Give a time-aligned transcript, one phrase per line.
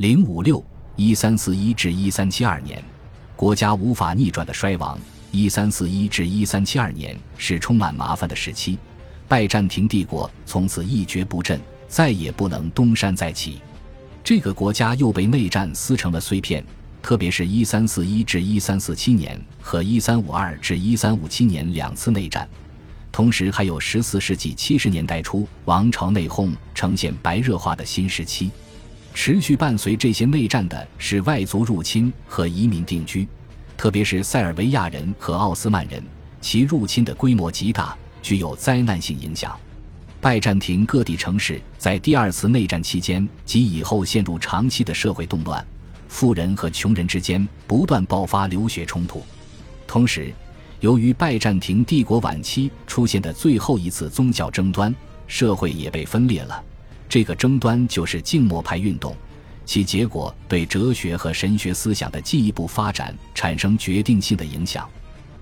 [0.00, 0.64] 零五六
[0.96, 2.82] 一三四一至一三七二年，
[3.36, 4.98] 国家无法逆转的衰亡。
[5.30, 8.78] 一三四一至一三七二年是充满麻烦的时期，
[9.28, 13.60] 拜占庭帝国从此一蹶不振，再也不能东山再起。
[14.24, 16.64] 这个国家又被内战撕成了碎片，
[17.02, 22.48] 特别是一三四一至一三四七年和一三五二至一三五七年两次内战，
[23.12, 28.50] 同时还有十四世纪七十年代初王朝内讧呈现白热化的新时期。
[29.12, 33.26] 持续伴随这些内战的是外族入侵和移民定居。
[33.76, 36.02] 特别是塞尔维亚人和奥斯曼人，
[36.40, 39.58] 其入侵的规模极大，具有灾难性影响。
[40.20, 45.66] 拜占庭各地城市在第二次内战期间及以后陷入长期的社会动乱，
[46.08, 49.24] 富人和穷人之间不断爆发流血冲突。
[49.86, 50.30] 同时，
[50.80, 54.94] 由于拜占庭帝国晚期出现的最后一次宗教争端，
[55.26, 56.62] 社会也被分裂了。
[57.10, 59.14] 这个争端就是静默派运动。
[59.66, 64.88] 其结果对哲学和神学思想的进一步发展产生决定性的影响。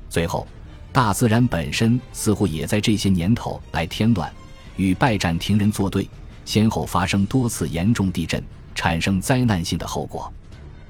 [0.09, 0.47] 最后，
[0.93, 4.33] 大自然本身似乎也在这些年头来添乱，
[4.77, 6.09] 与拜占庭人作对，
[6.45, 8.43] 先后发生多次严重地震，
[8.75, 10.33] 产生灾难性的后果。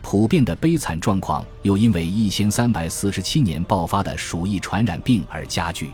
[0.01, 5.91] 普遍的悲惨状况又因为一千三百四十七年爆发的鼠疫传染病而加剧。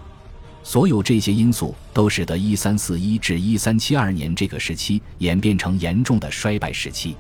[0.65, 7.15] 所有这些因素都使得一三四一至一三七二年这个时期演变成严重的衰败时期。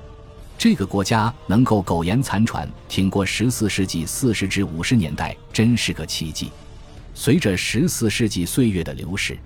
[0.56, 6.50] 这个国家能够苟延残喘，挺过十四世纪四十至五十年代，真是个奇迹。
[7.12, 9.36] 随着十四世纪岁月的流逝，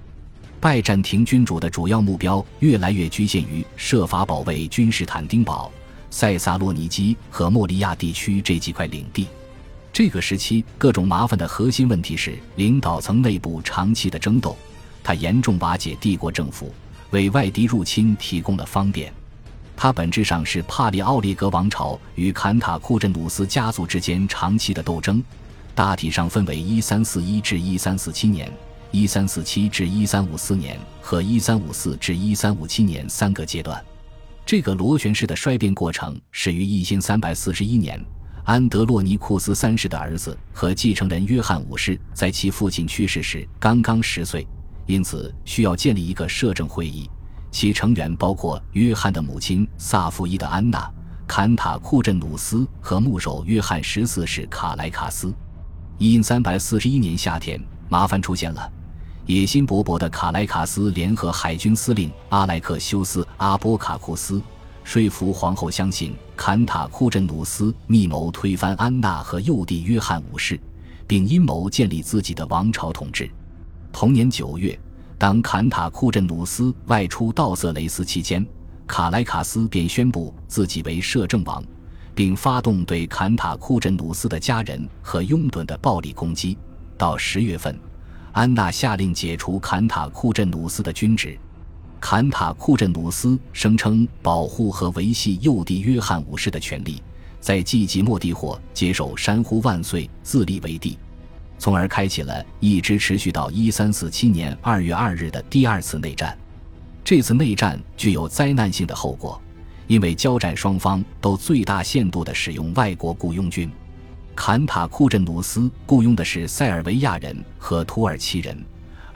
[0.60, 5.72] 拜占庭君主的主要目标越来越局限于设法保卫君士坦丁堡、
[6.08, 9.26] 塞萨洛尼基和莫利亚地区这几块领地。
[9.98, 14.56] 这个时期各种麻烦的核心问题是领导层内部长期的争斗，
[15.02, 16.72] 它严重瓦解帝国政府，
[17.10, 19.12] 为外敌入侵提供了方便。
[19.76, 25.20] 它本质上是帕里奥利格王朝与坎塔库镇努斯家族之间长期的斗争，
[25.74, 28.48] 大体上分为一三四一至一三四七年、
[28.92, 33.84] 一三四七至一三五四年和一三五四至一三五七年三个阶段。
[34.46, 38.00] 这个螺旋式的衰变过程始于一千三百四十一年，
[38.48, 44.48] 安德洛尼库斯三世的儿子和继承人约翰五世在其父亲去世时刚刚十岁，
[44.86, 47.10] 因此需要建立一个摄政会议。
[47.50, 50.90] 其成员包括约翰的母亲萨福伊的安娜、
[51.26, 55.30] 坎塔库镇努斯和牧首约翰十四世卡莱卡斯。
[55.98, 58.72] 因三百四十一年夏天，麻烦出现了。
[59.26, 64.40] 野心勃勃的卡莱卡斯联合海军司令阿莱克修斯阿波卡库斯，
[64.88, 70.58] 说服皇后相信坎塔库镇努斯密谋推翻安娜和幼弟约翰五世，
[71.06, 73.30] 并阴谋建立自己的王朝统治。
[73.92, 74.80] 同年九月。
[75.18, 78.46] 当坎塔库镇努斯外出道色雷斯期间，
[78.86, 81.62] 卡莱卡斯便宣布自己为摄政王，
[82.14, 86.56] 并发动对坎塔库镇努斯的家人和拥趸的暴力攻击。
[86.96, 87.78] 到十月份，
[88.32, 91.38] 安娜下令解除坎塔库镇努斯的军职。
[92.00, 97.02] 坎塔库镇努斯声称保护和维系幼弟约翰五世的权利，
[97.40, 100.96] 在季吉莫地霍接受山呼万岁，自立为帝。
[101.58, 106.36] 从而开启了一直持续到一三四七年二月二日的第二次内战。
[107.04, 109.40] 这次内战具有灾难性的后果，
[109.86, 113.70] 因为交战双方都最大限度地使用外国雇佣军。
[114.36, 118.56] 坎塔库镇努斯雇佣的是塞尔维亚人和土耳其人，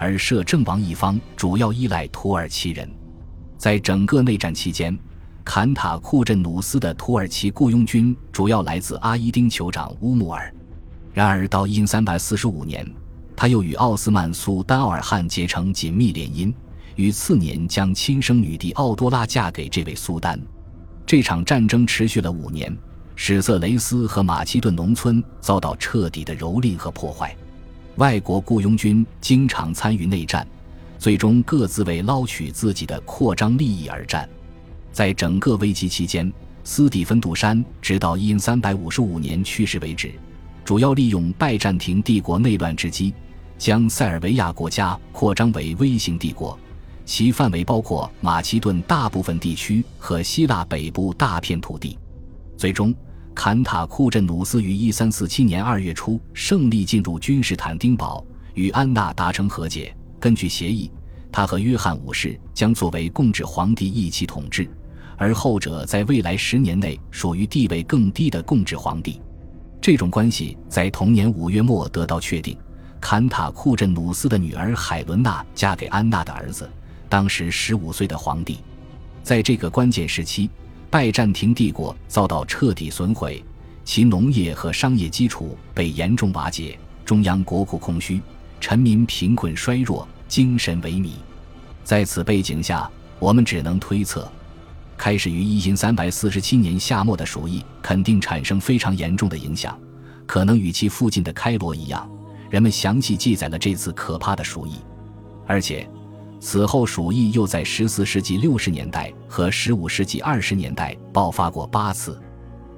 [0.02, 2.90] 而摄政王一方主要依赖土耳其人。
[3.56, 4.98] 在整个内战期间，
[5.44, 10.52] 坎塔库镇努斯的土耳其雇佣军主要来自阿伊丁酋长乌木尔。
[11.12, 12.84] 然而，到因三百四十五年，
[13.36, 16.52] 他又与奥斯曼苏丹奥尔汗结成紧密联姻，
[16.96, 20.40] 于次年将亲生女弟奥多拉嫁给这位苏丹。
[21.06, 22.76] 这场战争持续了五年，
[23.14, 27.36] 史色雷斯和马其顿农村遭到彻底的蹂躏和破坏，
[27.96, 30.46] 外国雇佣军经常参与内战，
[30.98, 34.28] 最终各自为捞取自己的扩张利益而战。
[34.92, 36.32] 在整个危机期间，
[36.64, 40.12] 斯蒂芬杜山直到因三百五十五年去世为止。
[40.64, 43.12] 主要利用拜占庭帝国内乱之机，
[43.58, 46.58] 将塞尔维亚国家扩张为微型帝国，
[47.04, 51.98] 其范围包括马其顿大部分地区和希腊北部大片土地。
[52.56, 52.94] 最终，
[53.34, 58.24] 坎塔库镇努斯于1347年2月初胜利进入君士坦丁堡，
[58.54, 59.94] 与安娜达成和解。
[60.20, 60.90] 根据协议，
[61.32, 64.70] 他和约翰五世将作为共治皇帝一起统治，
[65.16, 69.20] 而后者在未来十年内属于地位更低的共治皇帝。
[69.80, 72.56] 这种关系在同年五月末得到确定。
[73.00, 76.70] 坎塔库镇努斯的女儿海伦娜嫁给安娜的儿子，
[77.08, 78.58] 当时十五岁的皇帝。
[79.24, 80.48] 在这个关键时期，
[80.92, 83.42] 拜占庭帝国遭到彻底损毁，
[83.82, 88.20] 其农业和商业基础被严重瓦解，中央国库空虚，
[88.60, 91.12] 臣民贫困衰弱，精神萎靡。
[91.82, 94.30] 在此背景下，我们只能推测，
[94.98, 99.74] 开始于一三百四十七年夏末的鼠疫肯定产生非常严重的影响，
[100.26, 102.06] 可能与其附近的开罗一样，
[102.50, 104.74] 人们详细记载了这次可怕的鼠疫，
[105.46, 105.88] 而且。
[106.44, 112.20] 此后，鼠疫又在十四世纪六十年代和十五世纪二十年代爆发过八次。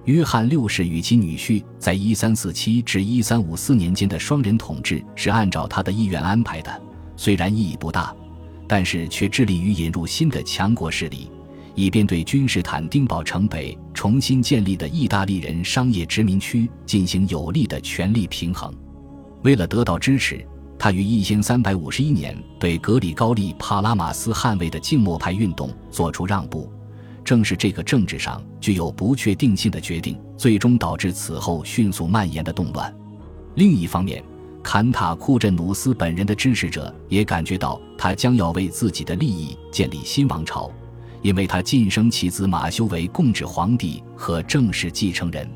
[0.05, 6.82] 约翰六世与其女婿在一三四七至一三五四年间的双人统治是按照他的意愿安排的，
[7.16, 8.14] 虽然意义不大，
[8.69, 11.31] 但是却致力于引入新的强国势力，
[11.75, 18.70] 以便对君士坦丁堡城北重新建立的意大利人商业殖民区进行有力的权力平衡。
[19.43, 20.46] 为了得到支持。
[20.79, 26.71] 他于一千三百五十一年对格里高利·帕拉马斯捍卫的静默派运动做出让步，
[27.25, 32.94] 正是这个政治上具有不确定性的决定，最终导致此后迅速蔓延的动乱。
[33.55, 34.23] 另一方面，
[34.62, 40.71] 坎塔库镇努斯本人的支持者也感觉到他将要为自己的利益建立新王朝，
[41.23, 45.49] 因为他晋升其子马修为共治皇帝和正式继承人。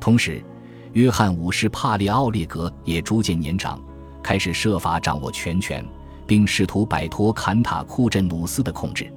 [0.00, 0.42] 同时，
[0.94, 3.80] 约翰五世帕列奥列格也逐渐年长。
[4.26, 5.86] 开始设法掌握全权，
[6.26, 9.08] 并试图摆脱坎塔库镇努斯的控制。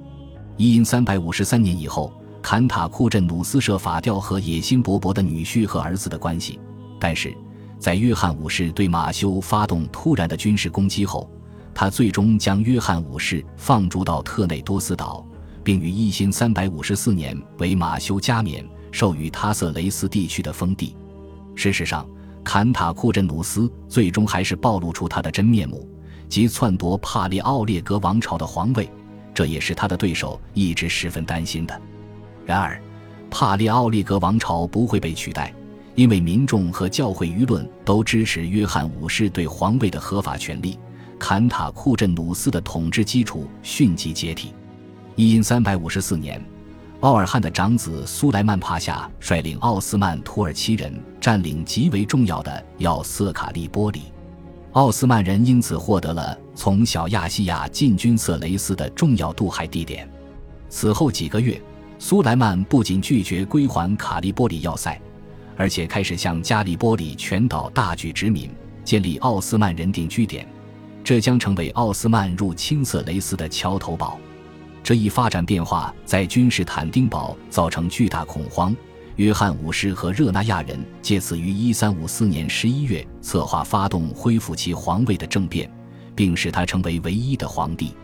[0.56, 6.60] 一因三百五十三年以后，坎塔库镇努斯设法调和野心勃勃的女婿和儿子的关系，
[7.00, 7.36] 但是
[7.76, 11.28] 在约翰五世对马修发动突然的军事攻击后，
[11.74, 15.26] 他最终将约翰五世放逐到特内多斯岛，
[15.64, 20.94] 并于一新三百五十四年为马修加冕，授予他色雷斯地区的封地。
[21.56, 22.08] 事实上。
[22.42, 25.88] 坎塔库镇努斯最终还是暴露出他的真面目，
[26.28, 28.90] 即篡夺帕列奥列格王朝的皇位，
[29.34, 31.80] 这也是他的对手一直十分担心的。
[32.44, 32.82] 然而，
[33.30, 35.54] 帕列奥列格王朝不会被取代，
[35.94, 40.78] 因为民众和教会舆论都支持约翰五世对皇位的合法权利。
[41.18, 44.54] 坎塔库镇努斯的统治基础迅即解体。
[45.16, 46.42] 一因三百五十四年。
[47.00, 54.02] 奥尔汉的长子苏莱曼帕夏率领奥斯曼土耳其人占领极为重要的要色卡利波里，
[54.72, 60.06] 奥斯曼人因此获得了从小亚细亚进军色雷斯的重要渡海地点。
[60.68, 61.58] 此后几个月，
[61.98, 65.00] 苏莱曼不仅拒绝归还卡利波里要塞，
[65.56, 68.50] 而且开始向加利波里全岛大举殖民，
[68.84, 70.46] 建立奥斯曼人定居点，
[71.02, 74.18] 这将成为奥斯曼入侵色雷斯的桥头堡。
[74.82, 78.74] 这一发展变化在君士坦丁堡造成巨大恐慌。
[79.16, 85.70] 约翰五世和热那亚人借此于1354年11月策划发动恢复其皇位的政变，
[86.14, 87.94] 并使他成为唯一的皇帝。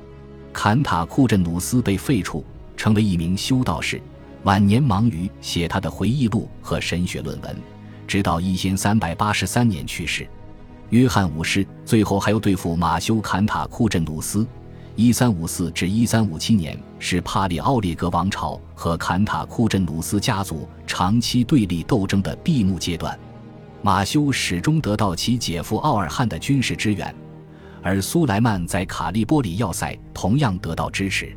[0.53, 2.45] 坎塔库镇努斯被废黜，
[2.77, 4.01] 成为一名修道士。
[4.43, 7.57] 晚年忙于写他的回忆录和神学论文，
[8.07, 10.27] 直到1383年去世。
[10.91, 14.47] 约翰五世最后还要对付马修坎塔库镇努斯。
[14.97, 23.17] 一三五四至一三五七年是帕里奥列格王朝和坎塔库镇努斯家族长期对立斗争的闭幕阶段。
[23.83, 27.15] 马修始终得到其姐夫奥尔汉的军事支援，
[27.83, 31.37] 而苏莱曼在卡利波里要塞同样得到支持。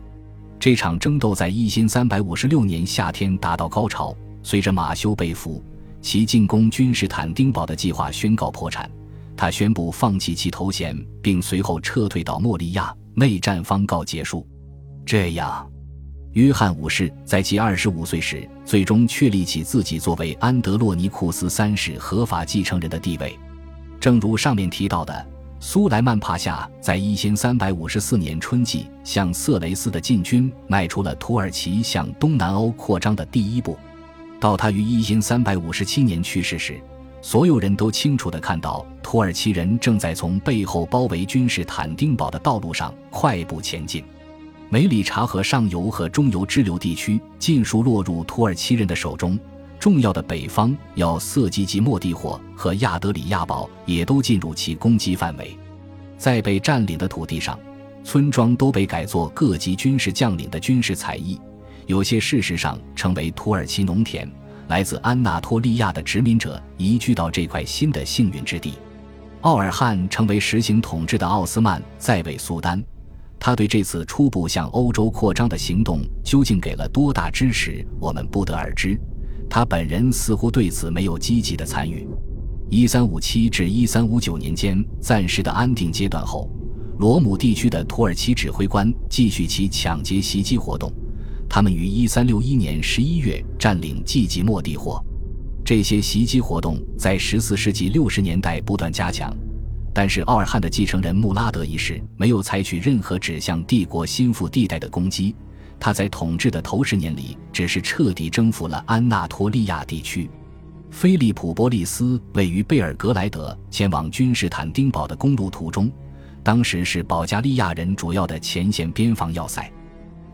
[0.57, 4.15] 这场争斗在一三三百五十六年夏天达到高潮。
[4.41, 5.61] 随着马修被俘，
[6.01, 8.89] 其进攻君士坦丁堡的计划宣告破产。
[9.35, 12.95] 他宣布放弃其头衔，并随后撤退到莫利亚。
[13.19, 14.47] 内战方告结束。
[15.05, 15.69] 这样，
[16.31, 23.37] 约翰五世在其二十五岁时，最终确立起自己作为安德洛尼库斯三世合法继承人的地位。
[23.99, 25.27] 正如上面提到的，
[25.59, 33.77] 苏莱曼帕夏在一千三百五十四年春季向色雷斯的进军，迈出了土耳其向东南欧扩张的第一步。
[34.39, 36.79] 到他于一千三百五十七年去世时。
[37.21, 44.03] 所有人都清楚地看到，土耳其人正在从背后包围君士坦丁堡的道路上快步前进。
[44.69, 49.37] 梅里查河上游和中游支流地区尽数落入土耳其人的手中，
[49.79, 55.57] 重要的北方要塞基及莫蒂霍和亚德里亚堡也都进入其攻击范围。
[56.17, 57.59] 在被占领的土地上，
[58.03, 61.39] 村庄都被改作各级军事将领的军事采邑，
[61.87, 64.29] 有些事实上成为土耳其农田。
[64.69, 68.75] 来自安纳托利亚的殖民者移居到这块新的幸运之地。
[69.41, 72.83] 奥尔汉成为实行统治的奥斯曼在位苏丹，
[73.39, 78.99] 他对这次初步向欧洲扩张的行动究竟给了多大支持，我们不得而知。
[79.49, 82.07] 他本人似乎对此没有积极的参与。
[82.69, 86.47] 一三五七至一三五九年间暂时的安定阶段后，
[86.99, 90.93] 罗姆地区的土耳其指挥官继续其抢劫袭击活动。
[91.49, 95.03] 他们于1361年11月占领季季莫地霍。
[95.65, 99.31] 这些袭击活动在14世纪60年代不断加强，
[99.93, 105.35] 但是奥尔汉的继承人穆拉德一世没有采取任何指向帝国心腹地带的攻击。
[105.79, 110.29] 他在统治的头十年里，只是彻底征服了安纳托利亚地区。
[110.89, 115.91] 菲利普·波利斯位于贝尔格莱德前往君士坦丁堡的公路途中，
[116.43, 119.71] 当时是保加利亚人主要的前线边防要塞。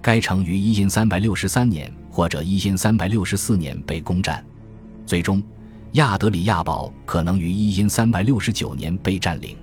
[0.06, 4.46] 该城于一因三百六十三年或者一因三百六十四年被攻占。
[5.04, 5.42] 最终，
[5.94, 9.58] 亚德里亚堡可能于一因三百六十九年被占领。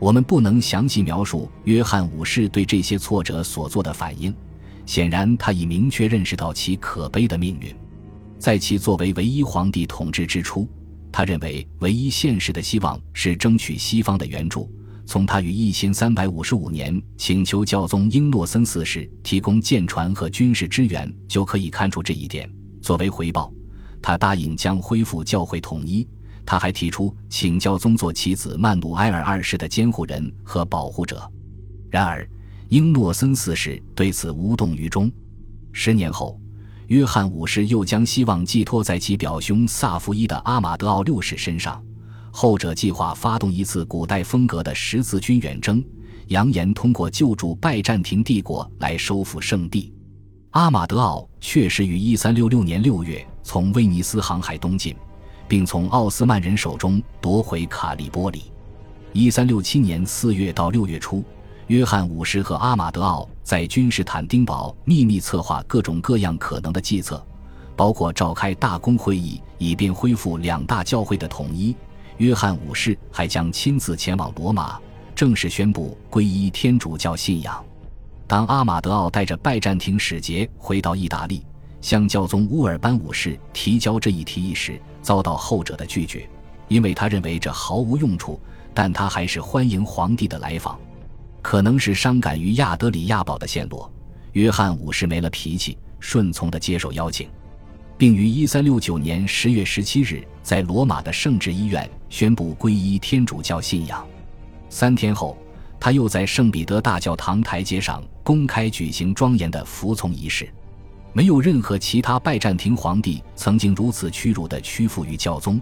[0.00, 4.34] 我们不能详细描述约翰五世对这些挫折所做的反应。
[4.84, 7.72] 显然，他已明确认识到其可悲的命运。
[8.36, 10.66] 在其作为唯一皇帝统治之初，
[11.12, 14.68] 他认为唯一现实的希望是争取西方的援助。
[15.08, 22.46] 从他于一千三百五十五年请求教宗英诺森四世提供舰船和军事支援就可以看出这一点。
[22.82, 23.50] 作为回报。
[24.02, 26.06] 他答应将恢复教会统一。
[26.44, 31.26] 他还提出请教宗做其子曼努埃尔二世的监护人和保护者。
[31.88, 32.28] 然而，
[32.68, 35.10] 英诺森四世对此无动于衷。
[35.72, 36.38] 十年后，
[36.88, 41.82] 约翰五世又将希望寄托在其表兄萨伏伊的阿马德奥六世身上。
[42.40, 45.84] 后者计划发动一次古代风格的十字军远征，
[46.28, 49.92] 扬言通过救助拜占庭帝国来收复圣地。
[50.50, 54.94] 阿马德奥确实于1366年6月从威尼斯航海东进，
[55.48, 58.52] 并从奥斯曼人手中夺回卡利波里。
[59.14, 61.24] 1367年4月到6月初，
[61.66, 67.20] 约翰五世和阿马德奥在君士坦丁堡秘密策划各种各样可能的计策，
[67.74, 71.74] 包括召开大公会议，以便恢复两大教会的统一。
[72.18, 74.78] 约翰五世还将亲自前往罗马，
[75.14, 77.64] 正式宣布皈依天主教信仰。
[78.26, 81.44] 当阿马德奥带着拜占庭使节回到意大利，
[81.80, 86.28] 向教宗乌尔班五世提交这一提议时，遭到后者的拒绝，
[86.66, 88.38] 因为他认为这毫无用处。
[88.74, 90.78] 但他还是欢迎皇帝的来访，
[91.42, 93.90] 可能是伤感于亚德里亚堡的陷落，
[94.32, 97.28] 约翰五世没了脾气，顺从地接受邀请，
[97.98, 104.06] 并于1369年10月17日在罗马的圣治医院宣布皈依天主教信仰。
[104.70, 105.36] 三天后。
[105.80, 110.52] 他又在圣彼得大教堂台阶上公开举行庄严的服从仪式，
[111.12, 115.60] 没有任何其他拜占庭皇帝曾经如此屈辱地屈服于教宗。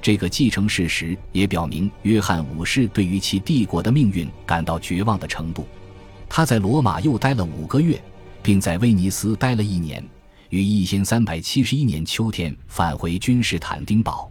[0.00, 5.66] 这个继承事实也表明，约翰五世对于其帝国的命运感到绝望的程度。
[6.26, 8.02] 他在罗马又待了五个月，
[8.42, 10.02] 并在威尼斯待了一年，
[10.50, 14.30] 于一千三百七十一年秋天返回君士坦丁堡。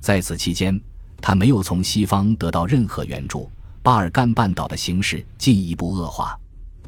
[0.00, 0.78] 在此期间，
[1.20, 3.50] 他没有从西方得到任何援助。
[3.82, 6.38] 巴尔干半岛的形势进一步恶化，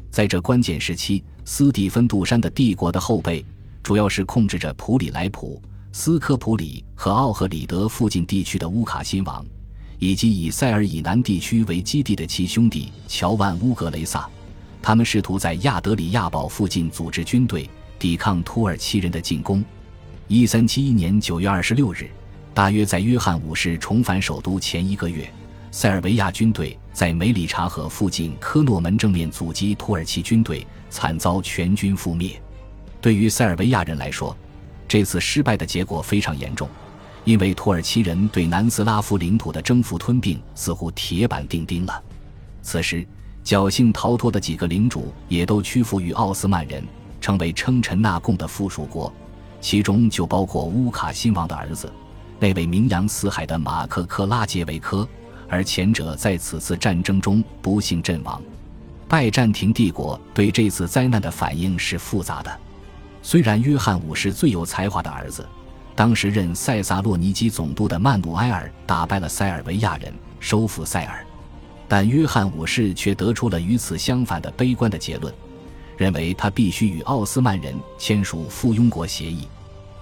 [0.09, 3.45] 在这关键时期，斯蒂芬杜山的帝国的后辈，
[3.83, 9.45] 主要是控制着普里莱普、斯科普里和奥赫里德附近地区的乌卡辛王，
[9.99, 14.29] 以及以塞尔以南地区为基地的其兄弟乔万乌格雷萨。
[14.81, 19.63] 他们试图在亚德里亚堡附近组织军队，抵抗土耳其人的进攻。
[20.27, 22.09] 一三七一年九月二十六日，
[22.53, 25.29] 大约在约翰五世重返首都前一个月。
[25.71, 32.41] 塞尔维亚军队在梅里查河附近科诺门正面阻击土耳其军队，惨遭全军覆灭。
[33.01, 34.35] 对于塞尔维亚人来说，
[34.87, 36.69] 这次失败的结果非常严重，
[37.25, 42.01] 因为土耳其人对南斯拉夫领土的征服吞并似乎铁板钉钉了。
[42.61, 43.05] 此时，
[43.43, 46.81] 侥幸逃脱的几个领主也都屈服于奥斯曼人，
[47.19, 49.11] 成为称臣纳贡的附属国，
[49.59, 51.91] 其中就包括乌卡辛王的儿子，
[52.39, 55.07] 那位名扬四海的马克克拉杰维科。
[55.47, 58.41] 而前者在此次战争中不幸阵亡。
[59.07, 62.59] 拜占庭帝国对这次灾难的反应是复杂的。
[63.21, 65.47] 虽然约翰五世最有才华的儿子，
[65.95, 71.23] 当时任塞萨洛尼基总督的曼努埃尔打败了塞尔维亚人，收复塞尔，
[71.87, 75.31] 但约翰五世却得出了与此相反的悲观的结论，
[75.97, 79.47] 认为他必须与奥斯曼人签署附庸国协议。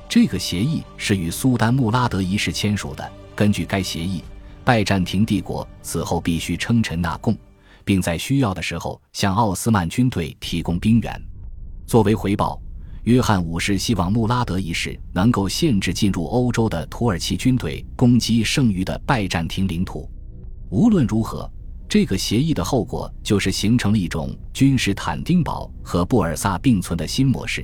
[0.09, 3.11] 这个协议是与苏丹穆拉德一世签署的。
[3.35, 4.23] 根据该协议。
[4.65, 7.37] 拜占庭帝国此后必须称臣纳贡，
[7.83, 11.21] 并在需要的时候向奥斯曼军队提供兵员。
[11.85, 12.57] 作为回报，
[13.03, 20.09] 约翰五世希望穆拉德一世能够限制进入欧洲的土耳其军队攻击剩余的拜占庭领土。
[20.69, 21.51] 无论如何，
[21.93, 27.63] 这个协议的后果就是形成了一种君士坦丁堡和布尔萨并存的新模式。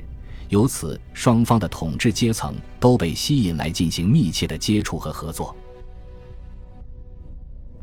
[0.50, 5.52] 由此，双方的统治阶层都被吸引来进行密切的接触和合作。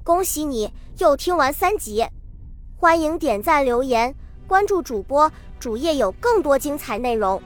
[0.06, 2.06] 恭喜你又听完三集，
[2.78, 4.16] 欢迎点赞、留言、
[4.48, 7.44] 关注主播，主页有更多精彩内容。